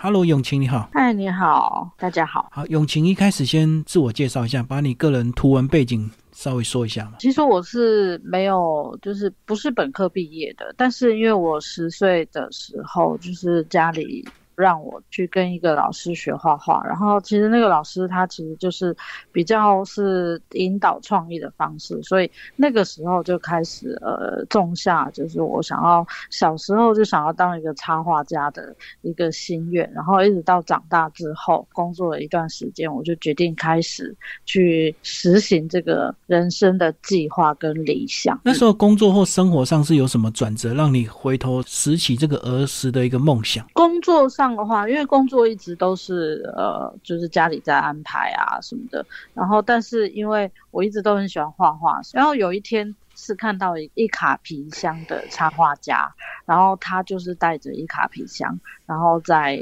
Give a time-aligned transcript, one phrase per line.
[0.00, 0.88] Hello，永晴你好。
[0.92, 2.48] 嗨，你好，大家好。
[2.52, 7.14] 好，永晴一开始先自我介绍一下，把你个人图文背景稍微说一下嘛。
[7.18, 14.24] 其实我是没有，就是不是本科毕业的，但是因为我十岁的时候，就是家里。
[14.58, 18.94] 让我去跟一个老师学画画，然后其实那个老师他其实就是
[19.30, 34.12] 比较是引导创意的方式，所以那个时候就开始呃种下就是我想要小时候就想要当一个插画家的一个心愿，然后一直到长大之后工作了一段时间，我就决定开始
[34.44, 38.40] 去实行这个人生的计划跟理想。
[38.42, 43.64] 那时候工作或生活上是有什么转折，让你回头拾起这个儿时的一个梦想？
[43.72, 44.47] 工作上。
[44.56, 49.04] 的话，因为工作一直都是呃，就是家里在安排啊什么的。
[49.34, 59.60] 然后，但是因为我一直都很喜欢画画，然后有一天是看到一卡皮箱的插画家，然后他就是带着一卡皮箱，然后在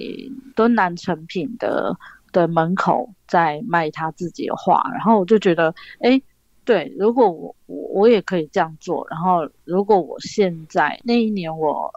[0.54, 1.96] 敦南成品的
[2.32, 4.90] 的门口在卖他自己的画。
[4.92, 6.20] 然后我就觉得，哎，
[6.64, 9.06] 对，如果我我我也可以这样做。
[9.10, 11.92] 然后，如果我现在那一年我。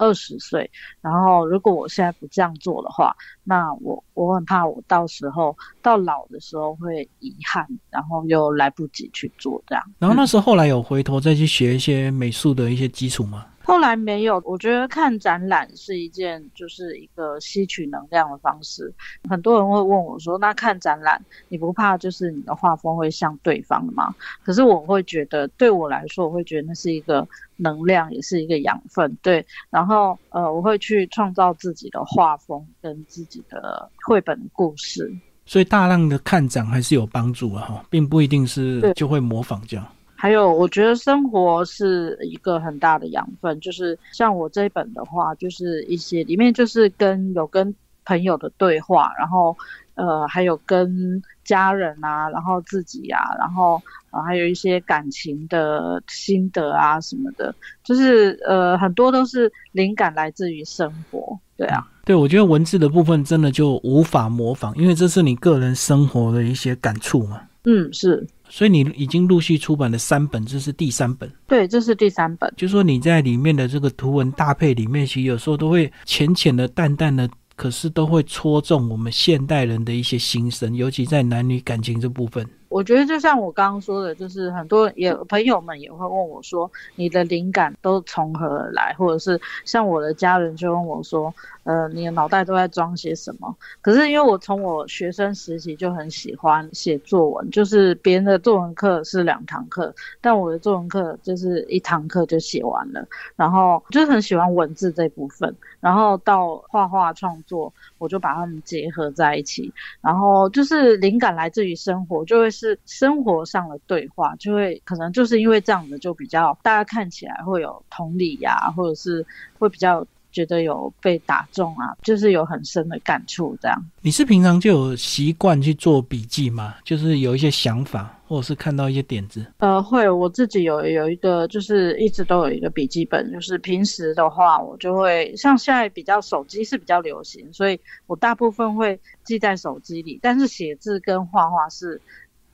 [0.00, 0.68] 二十岁，
[1.02, 9.84] 然后如果我现在不这样做的话，那我我很怕我到时候到老的时候会遗憾，然后又来不及去做这样。
[9.98, 13.44] 然后那时候后来有回头再去学一些美术的一些基础吗？
[13.70, 18.92] 后来没有，我觉得看展览是一件就是一个吸取能量的方式。
[19.28, 29.16] 很多人会问我说：“那看展览你不怕就是你的画风会像对方的吗？”可是我会觉得，对我来说，我会觉得那是一个能量，也是一个养分。
[29.22, 35.08] 对，然后呃，我会去创造自己的画风跟自己的绘本故事。
[35.46, 39.86] 所以大量的看展还是有帮助啊，哈，并不一定是就会模仿这样。
[40.20, 43.58] 还有，我觉得生活是一个很大的养分。
[43.58, 49.56] 就是像我这一本的话，就是一些里面就是跟有跟朋友的对话，然后
[49.94, 61.38] 呃，还有跟家人啊，然后自己啊，然后啊，还有一些感情的心得啊什么的，就是呃，很多都是灵感来自于生活。
[61.56, 67.40] 对啊，对，我觉得文字的部分真的就无法模仿，因为这是你个人生活的一些感触嘛。
[67.64, 68.26] 嗯，是。
[68.50, 71.32] 所以你已经陆续出版了三本，这是第三本。
[71.46, 72.52] 对，这是第三本。
[72.56, 82.44] 就说你在里面的这个图文搭配里面，其实有时候都会浅浅的、淡淡的，可是都会戳中我们现代人的一些心声，尤其在男女感情这部分。
[82.70, 88.94] 我觉得就像我刚刚说的，就是很多也朋友们也会问我说，你的灵感都从何而来？
[88.96, 93.56] 或者是像我的家人就问我说，呃，你的脑袋都在装些什么？
[93.82, 103.04] 可是因为我从我学生时期就很喜欢写作文，就是别人的作文课是两堂课，但我的作文课就是一堂课就写完了。
[103.34, 109.74] 然后就是很喜欢文字这部分，然后到画画创作，我就把它们结合在一起。
[110.00, 112.48] 然后就是灵感来自于生活，就会。
[112.60, 119.24] 是生活上的对话，就会可能就是因为这样的，就比较大家看起来会有同理呀，或者是
[119.58, 123.56] 会比较觉得有被打中啊，就是有很深的感触。
[123.60, 126.74] 这样，你是平常就有习惯去做笔记吗？
[126.84, 129.44] 就是有一些想法，或者是看到一些点子？
[129.58, 133.32] 呃，会，我自己有有一个，就是一直都有一个笔记本。
[133.32, 140.20] 就是平时的话，我就会像现在比较手机是比较流行，所以我大部分会记在手机里。
[140.22, 142.00] 但是写字跟画画是。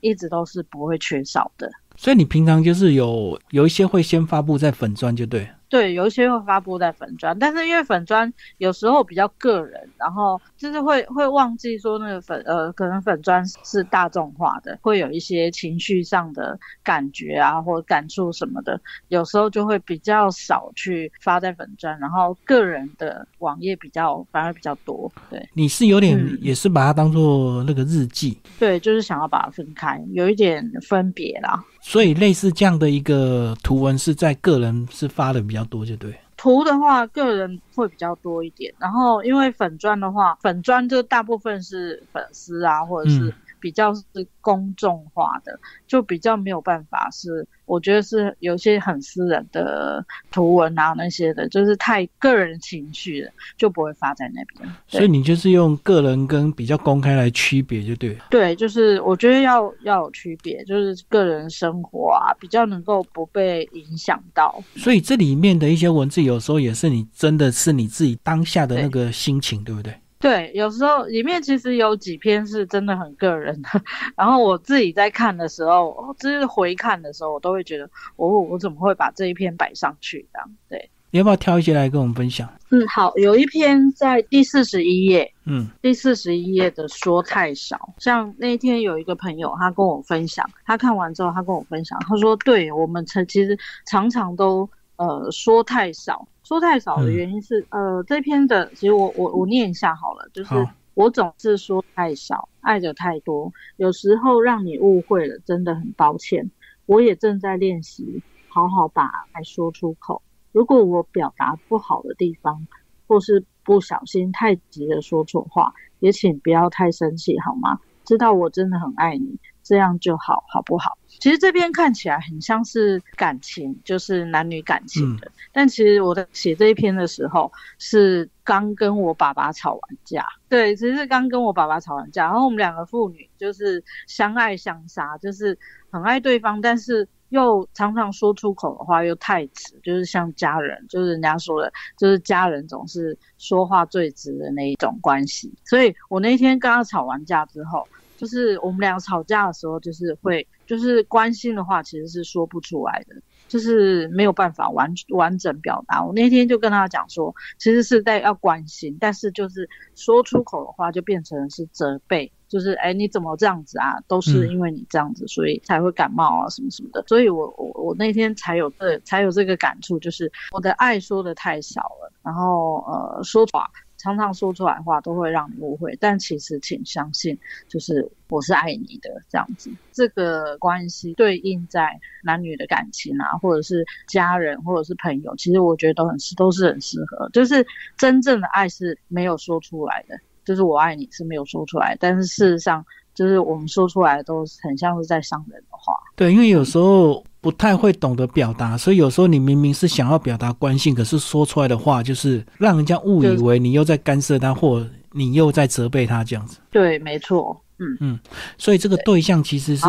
[0.01, 5.49] 一直都是不会缺少的，所以你平常就是有有一些会先发布在粉砖，就对。
[5.69, 18.79] 对，有一些会发布在粉砖，但是因为粉砖有时候比较个人，然后就是会会忘记说那个粉呃，可能粉砖是大众化的，会有一些情绪上的感觉啊或感触什么的，
[19.09, 25.11] 有时候就会比较少去发在粉砖，然后个人的网页比较反而比较多。
[25.29, 31.63] 对，你是有点也是把它当做那个日记，对，就是想要把它分开，有一点分别啦。
[31.81, 36.17] 所以类似这样的一个图文是在个人是发的比较多，就对。
[36.35, 38.73] 图的话，个人会比较多一点。
[38.77, 43.33] 然后因为粉砖的话，粉砖就大部分是粉丝啊，或者是。
[43.59, 44.03] 比较是
[44.41, 54.73] 公众化的，就比较没有办法是，我觉得是有些很私人的图文啊那些的，就是太个人情绪了，就不会发在那边。
[54.87, 58.17] 所以你就是用个人跟比较公开来区别，就对。
[58.29, 64.63] 对，就是我觉得要要有区别，就是个人生活啊，比较能够不被影响到。
[64.75, 69.93] 所以这里面的一些文字，有时候也是你真的是你自己当下的那个心情，对不对？
[70.19, 73.69] 对，有时候里面其实有几篇是真的很个人的，
[74.15, 80.27] 然后我自己在看的时候，就是回看的时候，我都会觉得，我我怎么会把这一篇摆上去？
[80.33, 80.89] 这样对。
[81.09, 82.47] 你要不要挑一些来跟我们分享？
[82.69, 100.55] 嗯，好，有一篇在第四十一页，嗯第四十一页的说太少，像那一天有一个朋友，他跟我分享，他看完之后，他跟我分享，他说，对我们曾其实常常都呃说太少，说太少的原因是，呃，这篇的其实我我我念一下好了，就是
[100.93, 106.49] 我总是说太少，爱的太多，有时候让你误会了，真的很抱歉。
[106.85, 110.21] 我也正在练习好好把爱说出口。
[110.53, 112.65] 如果我表达不好的地方，
[113.07, 117.81] 或是不小心太急的说错话，也请不要太生气好吗？
[118.05, 120.97] 知道我真的很爱你，这样就好，好不好？
[121.19, 130.25] 其实这边看起来很像是感情，就是男女感情的，但其实我在写这一篇的时候，是刚跟我爸爸吵完架。
[130.47, 135.57] 对，其实是刚跟我爸爸吵完架，然后我们两个父女就是相爱相杀，就是
[135.89, 145.51] 很爱对方，但是又常常说出口的话又太直，就是像家人，就是人家说的，就是家人总是说话最直的那一种关系。
[145.65, 147.87] 所以我那天跟他吵完架之后，
[148.17, 153.15] 就是我们俩吵架的时候，就是会就是关心的话其实是说不出来的，
[153.47, 156.03] 就是没有办法完完整表达。
[156.03, 162.31] 我那天就跟他讲说，其实是在要关心，但是就是说出口的话就变成是责备。
[162.49, 163.99] 就是哎，你怎么这样子啊？
[164.07, 167.03] 都是因为你这样子，所以才会感冒啊，什么什么的。
[167.05, 177.39] 所以我我我那天才有这才有这个感触，就是我的爱说的太少了，然后呃说话常常说出来话都会让你误会，但其实请相信，
[177.69, 179.71] 就是我是爱你的这样子。
[179.93, 187.29] 这个关系对应在男女的感情啊，或者是家人，或者是朋友，其实我觉得都很适都是很适合。
[187.29, 187.65] 就是
[187.97, 190.19] 真正的爱是没有说出来的。
[190.43, 195.93] 就是我爱你是没有说出来，但是事实上，就是我们说出来都很像是在伤人的话。
[196.15, 206.57] 对，因为有时候不太会懂得表达，所以有时候你明明是想要表达关心，可是说出来的话就是让人家误以为你又在干涉他，或你又在责备他这样子。
[206.69, 207.57] 对，没错。
[207.77, 208.19] 嗯嗯，
[208.57, 209.85] 所以这个对象其实是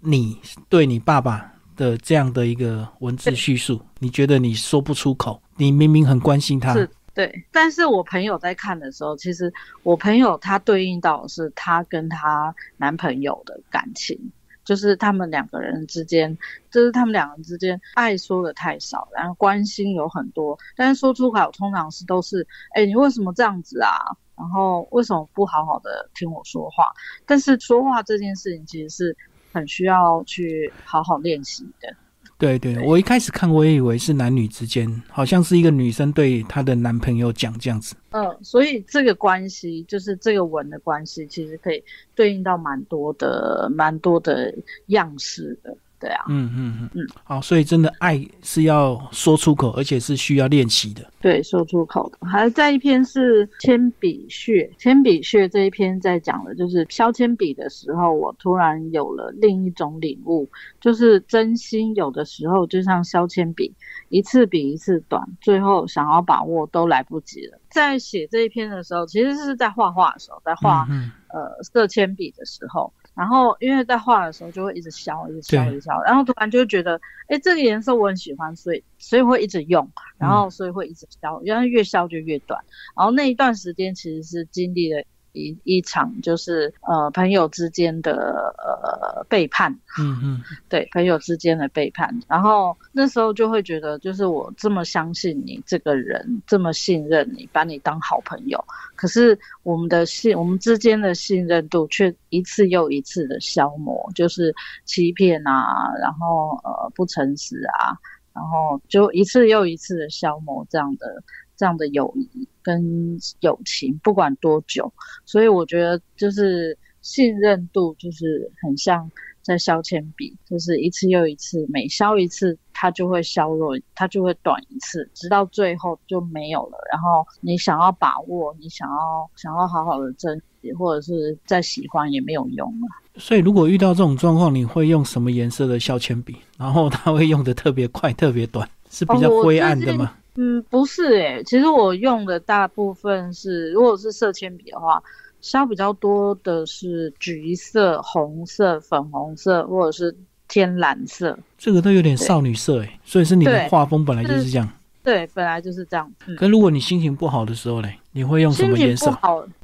[0.00, 0.38] 你
[0.70, 6.72] 对你爸爸的这样的一个文字叙述，你觉得你说不出口，你明明很关心他。
[6.72, 6.88] 是。
[7.14, 14.18] 对，但是我朋友在看的时候，其实我朋友他对应到的是她跟她男朋友的感情，
[14.64, 16.36] 就是他们两个人之间，
[16.70, 23.96] 就是他们两个人之间爱说的太少，然后关心有很多，但是说出口通常是都是，哎，你为什么这样子啊？
[24.34, 26.86] 然后为什么不好好的听我说话？
[27.26, 29.16] 但是说话这件事情其实是
[29.52, 31.94] 很需要去好好练习的。
[32.38, 37.94] 对对，我一开始看我也以为是男女之间，好像是一个女生对她的男朋友讲这样子。
[38.10, 41.82] 嗯，所以这个关系就是这个文的关系，其实可以
[42.14, 44.52] 对应到蛮多的、蛮多的
[44.86, 45.76] 样式的。
[46.02, 51.08] 对啊，嗯嗯嗯嗯，好，所以真的爱是要说出口，而且是需要练习的。
[51.20, 52.26] 对，说出口的。
[52.26, 60.50] 还在一篇是铅笔屑，铅笔屑这一篇在讲的就是削铅笔的时候，我突然有了另一种领悟，
[60.80, 63.72] 就是真心有的时候就像削铅笔，
[64.08, 67.60] 一次比一次短，最后想要把握都来不及了。
[67.70, 72.92] 在写这一篇的时候，其实是在画画的时候，在画、嗯呃色铅笔的时候。
[73.14, 82.58] 然后，因为在画的时候就会一直削，一直削，一直削，然后突然就觉得，哎，这个颜色我很喜欢，所以所以会一直用，然后所以会一直削，然后越削就越短。
[82.96, 92.14] 然后那一段时间其实是经历了一一场就是呃朋友之间的呃背叛，嗯嗯， 对，朋友之间的背叛。
[92.28, 98.62] 然后那时候就会觉得，就是我这么相信你这个人，这么信任你，把你当好朋友，
[98.94, 107.96] 可是我们的信，我们之间的信任度却一次又一次的消磨，就是欺骗啊，然后呃不诚实啊，
[108.34, 111.22] 然后就一次又一次的消磨这样的
[111.56, 114.92] 这样的友谊跟友情，不管多久。
[115.24, 119.10] 所以我觉得就是信任度就是很像
[119.42, 126.78] 在削铅笔，就是一次又一次，每削一次它就会削弱，它就会短一次，直到最后就没有了。
[126.92, 132.88] 然后你想要把握，你想要想要好好的珍惜，或者是再喜欢也没有用了。
[133.16, 136.36] 所以如果遇到这种状况，你会用什么颜色的削铅笔？
[136.56, 140.14] 然后它会用的特别快、特别短，是比较灰暗的吗？
[140.36, 145.02] 嗯，不是诶、其实我用的大部分是，如果是色铅笔的话，
[145.40, 150.16] 削比较多的是橘色、红色、粉红色，或者是
[150.48, 151.38] 天蓝色。
[151.58, 154.68] 这个都有点少女色诶，所以是你的画风本来就是这样。
[155.02, 156.10] 对，本来就是这样。
[156.26, 159.12] 嗯，可如果你心情不好的时候嘞，你会用什么颜色？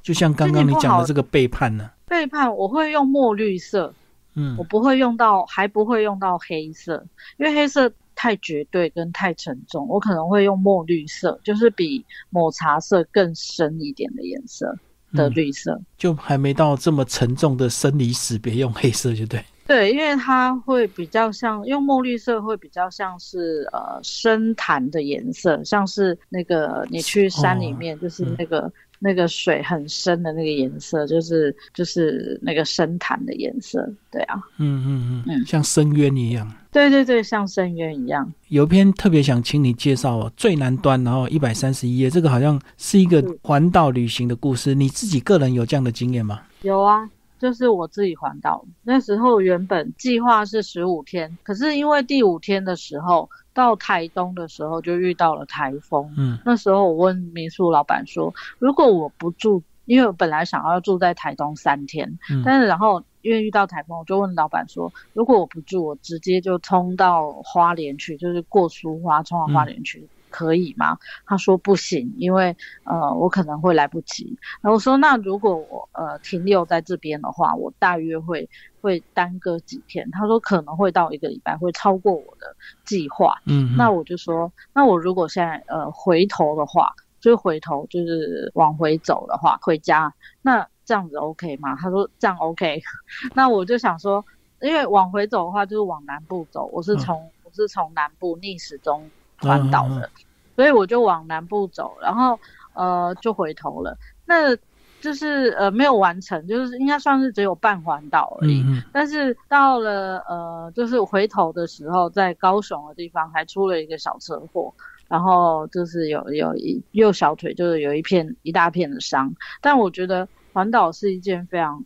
[0.02, 1.88] 就像刚刚你讲的这个背叛呢？
[2.06, 3.94] 背叛我会用墨绿色，
[4.34, 7.06] 嗯我不会用到，还不会用到黑色，
[7.36, 14.76] 因为黑色太绝对跟太沉重，我可能会用墨绿色，就是比抹茶色更深一点的颜色
[15.12, 15.80] 的绿色。
[15.96, 19.40] 就还没到这么沉重的生离死别，用黑色就对。
[19.68, 28.72] 对，因为它会比较像用墨绿色，会比较像是呃深潭的颜色，像是那个你去山里面，就是那个。
[28.98, 38.32] 那个水很深的那个颜色，就是就是那个深潭的颜色，对啊，嗯嗯嗯，像深渊一样，对对对，像深渊一样。
[38.48, 46.40] 有一篇特别想请你介绍哦，最南端，然后一百三十一页，这个好像是一个环岛旅行的故事，你自己个人有这样的经验吗？
[46.62, 47.08] 有啊。
[47.38, 56.12] 就是我自己环岛，那时候原本计划是十五天，可是因为第五天的时候到台东的时候就遇到了台风。
[56.16, 70.08] 嗯，那时候我问民宿老板说，如果我不住，因为我本来想要住在台东三天，但是然后因为遇到台风，我就问老板说，如果我不住，我直接就冲到花莲去，就是过苏花冲到花莲去。
[70.30, 70.98] 可以吗？
[71.26, 74.38] 他说不行，因为呃我可能会来不及。
[74.62, 78.48] 然后我说那如果我呃停留在这边的话，我大约会
[78.80, 80.10] 会耽搁几天。
[80.10, 83.34] 他说可能会到一个礼拜，会超过我的计划。
[83.46, 91.74] 嗯，那我就说那我如果现在呃回头的话，就回头就是往回走的话，回家，那这样子 OK 吗？
[91.76, 92.80] 他说这样 OK。
[93.34, 94.24] 那我就想说，
[94.60, 99.10] 因为往回走的话就是往南部走，我是从我是从南部逆时钟。
[99.38, 100.10] 环岛的，
[100.56, 102.38] 所以我就往南部走，然后
[102.74, 103.96] 呃就回头了。
[104.24, 104.56] 那
[105.00, 108.64] 就是呃没有完成，就是应该算是只有半环岛而已。
[108.92, 114.74] 但是到了呃就是回头的时候，在高雄的地方还出了一个小车祸，
[115.06, 119.32] 然后就是有有一右小腿就是有一片一大片的伤。
[119.60, 121.84] 但我觉得环岛是一件非常，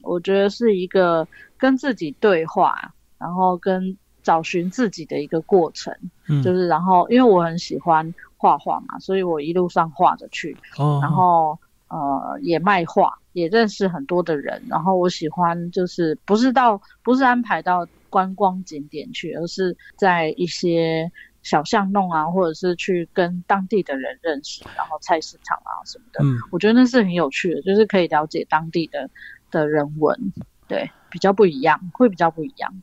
[0.00, 3.98] 我觉得是一个跟自己对话，然后跟。
[4.26, 5.94] 找寻自己的一个过程，
[6.28, 11.56] 嗯，就是然后因为我很喜欢画画嘛，所以我一路上画着去，哦，然后
[11.86, 21.12] 呃也卖画，也认识很多的人，然后我喜欢就是不是到不是安排到观光景点去，而是在一些
[21.44, 29.08] 小巷弄啊，或者是去跟当地的人认识，然后菜市场啊什么的，嗯，我觉得那是很有趣的，就是可以了解当地的
[29.52, 30.18] 的人文，
[30.66, 32.82] 对，比较不一样，会比较不一样。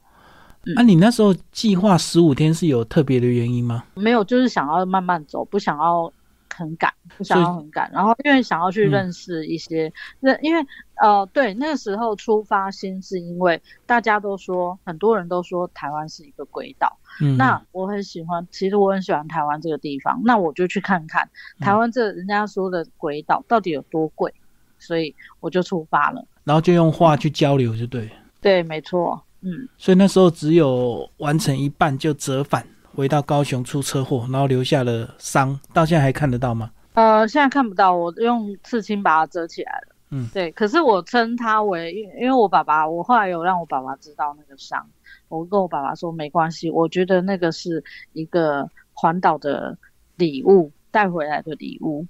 [0.75, 3.83] 啊，你那时候计划十五天是有特别的原因吗？
[3.95, 6.11] 没有，就是想要慢慢走，不想要
[6.55, 7.91] 很赶，不想要很赶。
[7.91, 9.91] 然后因为想要去认识一些，
[10.21, 10.65] 那因为
[11.01, 16.97] 呃，对，那个时候出发心是因为大家都说，很多人都说台湾是一个鬼岛。
[17.21, 21.29] 嗯，那我很喜欢，其实我很喜欢台湾这个地方，那我就去看看
[21.59, 24.33] 台湾这人家说的鬼岛到底有多贵，
[24.79, 26.25] 所以我就出发了。
[26.45, 28.09] 然后就用话去交流，就对。
[28.41, 29.21] 对，没错。
[29.43, 36.71] 嗯，所以那时候只有完成一半就折返回到高雄出车祸，然后留下了伤，到现在还看得到吗？
[36.93, 39.95] 呃，现在看不到，我用刺青把它遮起来了。
[40.11, 40.51] 嗯，对。
[40.51, 44.87] 可是我称它为，因因为我爸爸，我后来有让我爸爸知道那个伤，
[45.27, 47.83] 我跟我爸爸说没关系，我觉得那个是
[48.13, 49.75] 一个环岛的
[50.15, 52.05] 礼物带回来的礼物，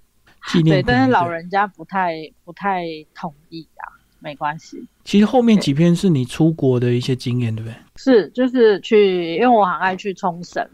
[0.65, 2.83] 对，但是老人家不太不太
[3.15, 3.87] 同意啊。
[4.23, 7.75] 没关系，其实后面几篇是你出国的一些经验，对不对？
[7.97, 10.65] 是，就是去，因为我很爱去冲绳，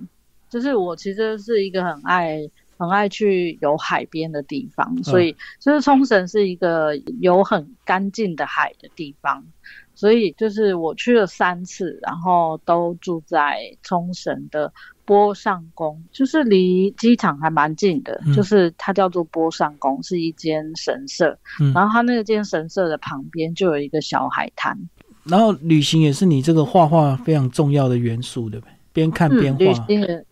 [0.49, 9.43] 就是我其实是一个很爱很爱去有海边的地方，所以就是冲绳是一个有很干净的海的地方，
[9.99, 14.71] 所以就是我去了三次，然后都住在冲绳的。
[15.03, 21.35] 波上宫就是离机场还蛮近的，就是它叫做波上宫，是一间神社。
[21.73, 24.77] 然后它那间神社的旁边就有一个小海滩。
[25.23, 28.71] 然后旅行也是你这个画画非常重要的元素，对不对？
[28.93, 29.87] 边看边画。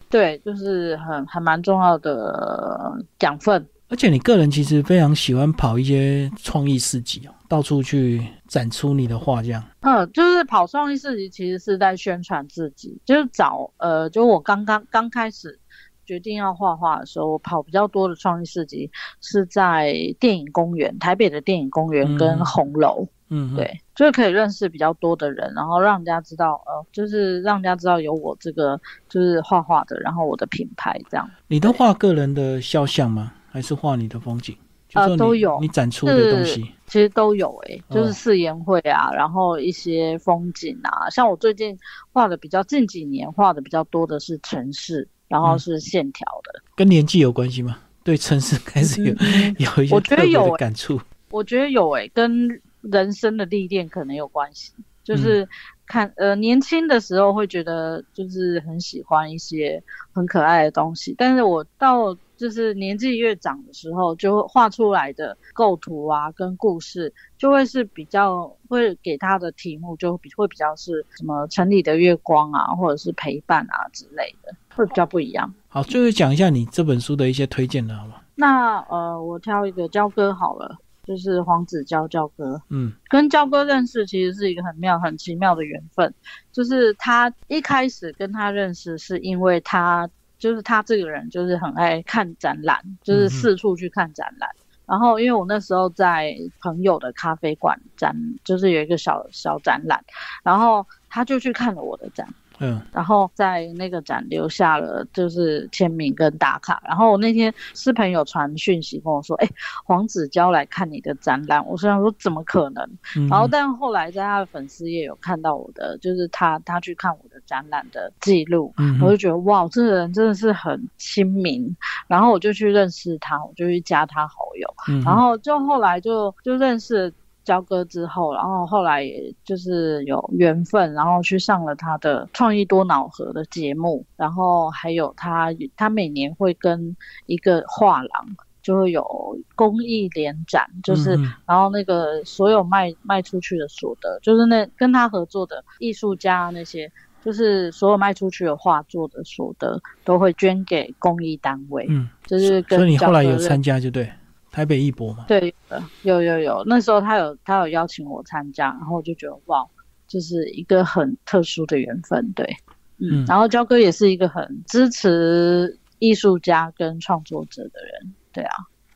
[0.10, 3.68] 对，就是很还蛮重要的养分。
[3.90, 9.64] 而且你个人其实非常喜欢跑一些创意市集哦，到处去展出你的画，这样。
[9.82, 13.00] 嗯，就是跑创意市集，其实是在宣传自己。
[13.06, 15.58] 就是找呃，就我刚刚刚开始
[16.06, 18.92] 决定要画画的时候，我跑比较多的创意市集
[19.22, 23.08] 是在电影公园，台北的电影公园跟红楼。
[23.30, 28.80] 嗯，对，就是可以认识比较多的人，然后让人家知道，呃，就是让人家知道有我这个
[29.10, 31.30] 就是画画的，然后我的品牌这样。
[31.48, 33.34] 你都画个人的肖像吗？
[33.58, 34.56] 还是画你的风景，
[34.94, 35.58] 呃，都有。
[35.60, 41.76] 你展出的东西，其实都有诶，就是誓言会啊，然后一些风景啊，像我最近
[42.14, 47.80] 画的比较近几年画的比较多的是城市，然后是线条的，跟年纪有关系吗？
[48.04, 49.12] 对城市开始有
[49.58, 52.48] 有一些特别的感触，我觉得有诶，跟
[52.82, 54.72] 人生的历练可能有关系。
[55.04, 55.48] 就是
[55.86, 75.54] 看呃年轻的时候会觉得就是很喜欢一些很可爱的东西，但是我到就是年纪越长的时候，就画出来的构图啊跟故事就会是比较会给他的题目就比会比较是什么城里的月光啊，或者是陪伴啊之类的，会比较不一样。
[75.68, 78.22] 好，最后讲一下你这本书的一些推荐的好吗？
[78.36, 82.62] 那呃，我挑一个焦哥好了，就是黄子佼焦哥。
[82.70, 86.14] 嗯，跟焦哥认识其实是一个很妙、很奇妙的缘分。
[86.52, 94.50] 就是他一开始跟他认识，是因为他就是他这个人就是很爱看展览，就是四处去看展览。
[94.86, 100.04] 然后因为我那时候在朋友的咖啡馆展，就是有一个小小展览，
[100.44, 102.28] 然后他就去看了我的展。
[102.60, 106.82] 嗯，然后在那个展留下了就是签名跟打卡。
[106.88, 109.48] 然后我那天是朋友传讯息跟我说，哎，
[109.86, 111.64] 黄子佼来看你的展览。
[111.68, 112.90] 我虽然说怎么可能？
[113.30, 121.76] 然后但后来在他的粉丝页有看到我的，就是他他去看我的展览的记录，我就觉得哇，这个人真的是很亲民。
[122.08, 125.02] 然后我就去认识他，我就去加他好友。
[125.04, 127.12] 然后就后来就就认识。
[127.48, 146.92] 交割之后，然后后来也就是有缘分，然后去上了他的创意多脑盒的节目，然后还有他他每年会跟一个画廊就会有公益联展，就是然后那个所有卖卖出去的所得，就是那跟他合作的艺术家那些，
[147.28, 151.86] 就是所有卖出去的画作的所得都会捐给公益单位。
[151.90, 154.10] 嗯，就是所以你后来有参加就对。
[154.50, 155.54] 台北艺博嘛，对，
[156.02, 159.64] 有有有，那时候他有他有邀请我参加，然后我就觉得哇，
[160.08, 162.58] 就是一个很特殊的缘分，对，
[162.98, 168.56] 嗯，然后焦哥也是一个很支持艺术家跟创作者的人，对啊，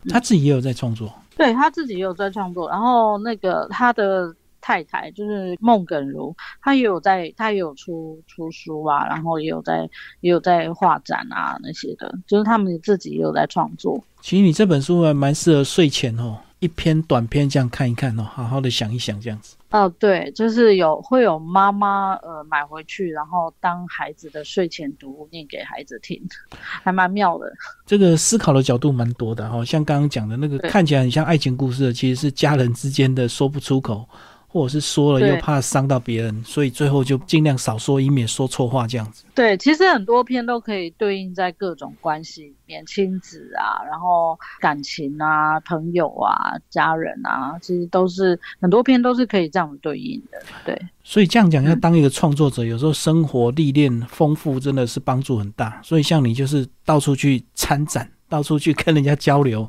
[0.09, 4.33] 他自己也有在创作，对他自己也有在创作，然后那个他的。
[4.62, 9.89] 太太就是孟耿如，她也有在，她也有出出书啊，然后也有在，
[10.22, 14.01] 也有在画展啊那些的，就是他们自己也有在创作。
[14.22, 19.56] 其实你这本书还蛮适合睡前哦，一篇短篇这样看一看哦，好好的想一想这样子。
[19.72, 27.52] 哦，对，就是有会有妈妈呃买回去，然后当孩子的睡前读物念给孩子听，还蛮妙的。
[27.86, 34.06] 这个思考的角度蛮多的哦，像刚刚讲的那个看起来很像爱情故事，其实是家人之间的说不出口。
[34.51, 39.23] 或者是说了又怕伤到别人，所以最后就尽量少说，以免说错话这样子。
[39.33, 50.37] 对，其实很多篇都可以对应在各种关系里面，亲子啊，然后感情啊，朋友啊，家人啊，其实都是很多篇都是可以这样对应的。
[50.65, 55.79] 对，所以这样讲，要当一个创作者，有时候生活历练丰富，真的是帮助很大。
[55.81, 59.65] 所以像你就是到处去参展，到处去跟人家交流，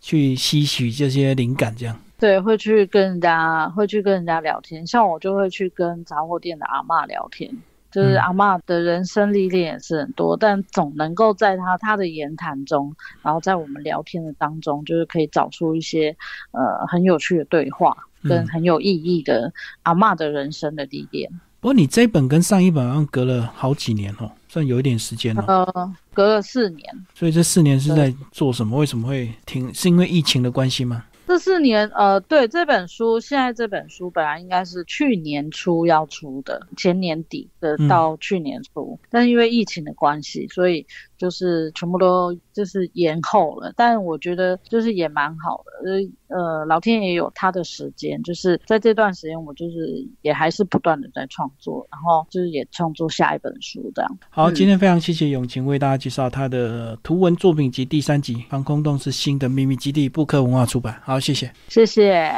[0.00, 1.96] 去吸取这些灵感，这样。
[2.24, 4.86] 对，会去跟人家，会去跟人家聊天。
[4.86, 7.54] 像我就会去跟杂货店的阿妈聊天，
[7.92, 16.16] 就是阿妈的人生历练也是很多，但总能够在他他的言谈中，然后在我们聊天的当中，就是可以找出一些
[16.52, 21.30] 呃很有趣的对话，跟很有意义的阿妈的人生的历练。
[21.60, 25.44] 不过你这本跟上一本好像隔了好几年哦，算有一点时间了。
[25.46, 27.06] 呃，隔了四年。
[27.14, 28.78] 所以这四年是在做什么？
[28.78, 29.74] 为什么会停？
[29.74, 31.04] 是因为疫情的关系吗？
[31.26, 40.86] 这四年，呃，对这本书，现在这本书本来应该是去年初要出的，前年底的到去年初，但是因为疫情的关系，所以
[41.24, 43.72] 就是全部都就是延后了。
[43.74, 45.90] 但我觉得就是也蛮好的，
[46.28, 54.18] 呃呃，老天爷有他的时间，就是在这段时间，我就是也还是不断的在创作，然后就是也创作下一本书这样。
[54.28, 61.00] 好，今天非常谢谢永晴为大家介绍他的图文作品集第三集《防空洞是新的秘密基地》，布克文化出版。
[61.02, 62.30] 好，谢谢，谢谢。